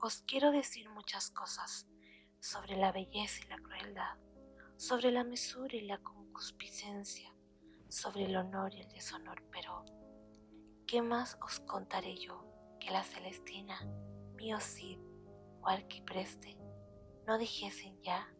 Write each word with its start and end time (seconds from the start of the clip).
os 0.00 0.22
quiero 0.22 0.52
decir 0.52 0.88
muchas 0.90 1.30
cosas 1.30 1.88
sobre 2.40 2.76
la 2.76 2.92
belleza 2.92 3.40
y 3.44 3.48
la 3.48 3.58
crueldad, 3.58 4.16
sobre 4.76 5.10
la 5.10 5.24
mesura 5.24 5.74
y 5.74 5.80
la 5.82 5.98
concupiscencia, 5.98 7.34
sobre 7.88 8.26
el 8.26 8.36
honor 8.36 8.72
y 8.74 8.80
el 8.80 8.88
deshonor, 8.88 9.42
pero 9.50 9.84
¿qué 10.86 11.02
más 11.02 11.36
os 11.42 11.58
contaré 11.60 12.16
yo 12.16 12.44
que 12.78 12.92
la 12.92 13.02
Celestina, 13.02 13.80
mío 14.36 14.60
Cid 14.60 15.00
o 15.62 15.68
Arquipreste 15.68 16.56
no 17.26 17.36
dijesen 17.36 18.00
ya? 18.02 18.32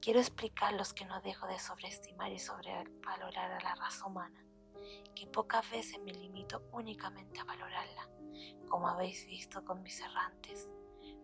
Quiero 0.00 0.20
explicar 0.20 0.72
los 0.74 0.94
que 0.94 1.04
no 1.04 1.20
dejo 1.20 1.48
de 1.48 1.58
sobreestimar 1.58 2.30
y 2.32 2.38
sobrevalorar 2.38 3.52
a 3.52 3.60
la 3.60 3.74
raza 3.74 4.06
humana, 4.06 4.44
que 5.14 5.26
pocas 5.26 5.68
veces 5.70 5.98
me 6.00 6.12
limito 6.12 6.62
únicamente 6.72 7.40
a 7.40 7.44
valorarla, 7.44 8.08
como 8.68 8.88
habéis 8.88 9.26
visto 9.26 9.64
con 9.64 9.82
mis 9.82 10.00
errantes, 10.00 10.70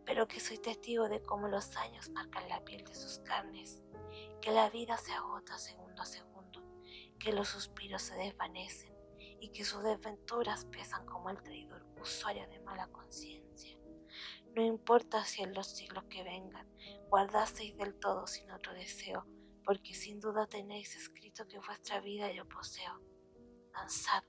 pero 0.04 0.26
que 0.26 0.40
soy 0.40 0.58
testigo 0.58 1.08
de 1.08 1.22
cómo 1.22 1.48
los 1.48 1.76
años 1.76 2.10
marcan 2.10 2.48
la 2.48 2.64
piel 2.64 2.84
de 2.84 2.94
sus 2.94 3.18
carnes, 3.20 3.82
que 4.40 4.50
la 4.50 4.70
vida 4.70 4.96
se 4.96 5.12
agota 5.12 5.58
segundo 5.58 6.02
a 6.02 6.06
segundo, 6.06 6.62
que 7.18 7.32
los 7.32 7.48
suspiros 7.48 8.02
se 8.02 8.14
desvanecen 8.14 8.94
y 9.40 9.50
que 9.50 9.64
sus 9.64 9.82
desventuras 9.82 10.64
pesan 10.66 11.04
como 11.06 11.30
el 11.30 11.42
traidor 11.42 11.86
usuario 12.00 12.46
de 12.48 12.60
mala 12.60 12.86
conciencia. 12.88 13.76
No 14.54 14.64
importa 14.64 15.24
si 15.24 15.42
en 15.42 15.54
los 15.54 15.66
siglos 15.68 16.04
que 16.04 16.22
vengan 16.22 16.68
guardasteis 17.08 17.76
del 17.76 17.94
todo 17.98 18.26
sin 18.26 18.50
otro 18.50 18.72
deseo, 18.74 19.26
porque 19.64 19.94
sin 19.94 20.20
duda 20.20 20.46
tenéis 20.46 20.96
escrito 20.96 21.46
que 21.46 21.58
vuestra 21.58 22.00
vida 22.00 22.32
yo 22.32 22.46
poseo. 22.48 23.00
Danzad, 23.72 24.24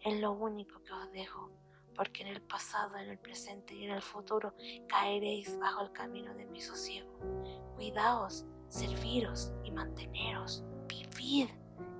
es 0.00 0.20
lo 0.20 0.32
único 0.32 0.82
que 0.82 0.92
os 0.92 1.10
dejo, 1.12 1.50
porque 1.94 2.22
en 2.22 2.28
el 2.28 2.42
pasado, 2.42 2.96
en 2.96 3.10
el 3.10 3.18
presente 3.18 3.74
y 3.74 3.84
en 3.84 3.90
el 3.90 4.02
futuro 4.02 4.54
caeréis 4.88 5.58
bajo 5.58 5.82
el 5.82 5.92
camino 5.92 6.34
de 6.34 6.46
mi 6.46 6.60
sosiego. 6.60 7.18
Cuidaos, 7.74 8.46
serviros 8.68 9.52
y 9.64 9.70
manteneros, 9.70 10.64
vivid, 10.86 11.48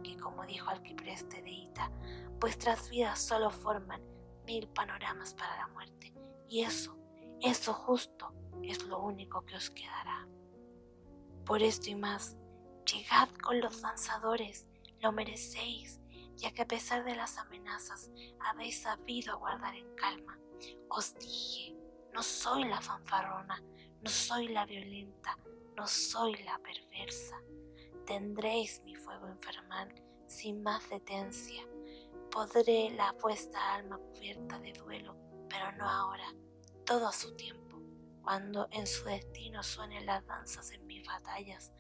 que 0.03 0.17
como 0.17 0.47
dijo 0.47 0.71
Alquipreste 0.71 1.43
de 1.43 1.51
Ita, 1.51 1.91
vuestras 2.39 2.89
vidas 2.89 3.21
solo 3.21 3.51
forman 3.51 4.03
mil 4.47 4.69
panoramas 4.69 5.35
para 5.35 5.57
la 5.57 5.69
muerte, 5.69 6.15
y 6.49 6.63
eso, 6.63 6.97
eso 7.41 7.75
justo 7.75 8.33
es 8.63 8.85
lo 8.85 9.01
único 9.01 9.45
que 9.45 9.57
os 9.57 9.71
quedará. 9.71 10.27
Por 11.45 11.63
esto 11.63 11.91
y 11.91 11.95
más, 11.95 12.37
llegad 12.87 13.29
con 13.43 13.61
los 13.61 13.83
danzadores, 13.83 14.67
lo 15.01 15.13
merecéis, 15.13 16.01
ya 16.41 16.53
que 16.53 16.63
a 16.63 16.69
pesar 16.69 17.05
de 17.05 17.15
las 17.15 17.39
amenazas 17.39 18.11
habéis 18.41 18.83
sabido 18.83 19.33
aguardar 19.33 19.75
en 19.75 19.95
calma. 19.95 20.39
Os 20.89 21.15
dije, 21.15 21.77
no 22.13 22.23
soy 22.23 22.65
la 22.65 22.81
fanfarrona, 22.81 23.63
no 24.03 24.11
soy 24.11 24.49
la 24.49 24.67
violenta, 24.67 25.39
no 25.77 25.87
soy 25.87 26.37
la 26.43 26.59
perversa. 26.59 27.37
Tendréis 28.07 28.83
mi 28.85 28.97
fuego 28.97 29.29
infernal 29.29 29.95
sin 30.27 30.63
más 30.63 30.89
detencia. 30.89 31.63
Podré 32.31 32.91
la 32.91 33.13
vuestra 33.13 33.75
alma 33.75 33.99
cubierta 33.99 34.59
de 34.59 34.73
duelo, 34.73 35.17
pero 35.49 35.73
no 35.73 35.89
ahora, 35.89 36.35
todo 36.85 37.09
a 37.09 37.13
su 37.13 37.35
tiempo 37.37 37.61
cuando 38.23 38.69
en 38.71 38.87
su 38.87 39.05
destino 39.05 39.63
suenen 39.63 40.07
las 40.07 40.25
danzas 40.27 40.71
en 40.73 40.87
mis 40.87 41.07
batallas. 41.07 41.73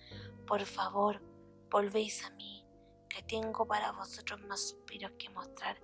Por 0.46 0.64
favor, 0.64 1.22
volvéis 1.70 2.24
a 2.24 2.30
mí, 2.30 2.59
tengo 3.30 3.64
para 3.64 3.92
vosotros 3.92 4.40
más 4.42 4.70
suspiros 4.70 5.12
que 5.16 5.30
mostrar. 5.30 5.80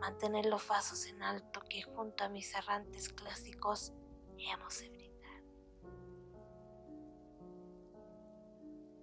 Mantener 0.00 0.44
los 0.44 0.66
vasos 0.68 1.06
en 1.06 1.22
alto 1.22 1.62
que 1.68 1.82
junto 1.82 2.24
a 2.24 2.28
mis 2.28 2.54
errantes 2.54 3.08
clásicos 3.08 3.94
hemos 4.36 4.82